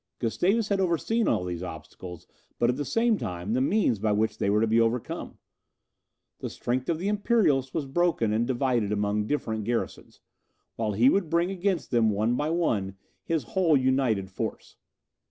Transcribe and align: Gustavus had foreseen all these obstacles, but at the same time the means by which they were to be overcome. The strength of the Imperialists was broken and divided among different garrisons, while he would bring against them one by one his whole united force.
Gustavus 0.17 0.69
had 0.69 0.79
foreseen 0.79 1.27
all 1.27 1.43
these 1.45 1.61
obstacles, 1.61 2.25
but 2.57 2.71
at 2.71 2.75
the 2.75 2.83
same 2.85 3.19
time 3.19 3.53
the 3.53 3.61
means 3.61 3.99
by 3.99 4.11
which 4.11 4.39
they 4.39 4.49
were 4.49 4.59
to 4.61 4.65
be 4.65 4.81
overcome. 4.81 5.37
The 6.39 6.49
strength 6.49 6.89
of 6.89 6.97
the 6.97 7.07
Imperialists 7.07 7.71
was 7.71 7.85
broken 7.85 8.33
and 8.33 8.47
divided 8.47 8.91
among 8.91 9.27
different 9.27 9.63
garrisons, 9.63 10.19
while 10.75 10.93
he 10.93 11.07
would 11.07 11.29
bring 11.29 11.51
against 11.51 11.91
them 11.91 12.09
one 12.09 12.35
by 12.35 12.49
one 12.49 12.95
his 13.23 13.43
whole 13.43 13.77
united 13.77 14.31
force. 14.31 14.75